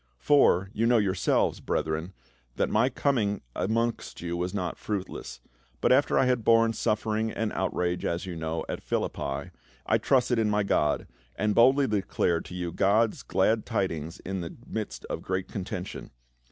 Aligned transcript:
"For, 0.31 0.71
you 0.73 0.87
know 0.87 0.97
yourselves, 0.97 1.59
brethren, 1.59 2.13
that 2.55 2.71
my 2.71 2.89
coming 2.89 3.41
amongst 3.55 4.19
you 4.19 4.35
was 4.35 4.51
not 4.51 4.75
fruitless; 4.79 5.41
but 5.79 5.91
after 5.91 6.17
I 6.17 6.25
had 6.25 6.43
borne 6.43 6.73
suffering 6.73 7.29
and 7.29 7.53
outrage, 7.53 8.03
as 8.03 8.25
you 8.25 8.35
know, 8.35 8.65
at 8.67 8.81
Philippi, 8.81 9.51
I 9.85 9.99
trusted 9.99 10.39
in 10.39 10.49
my 10.49 10.63
God, 10.63 11.05
and 11.35 11.53
boldly 11.53 11.85
declared 11.85 12.45
to 12.45 12.55
you 12.55 12.71
God's 12.71 13.21
glad 13.21 13.63
tidings 13.63 14.19
in 14.21 14.41
the 14.41 14.55
midst 14.67 15.05
of 15.05 15.21
great 15.21 15.47
contention. 15.47 16.09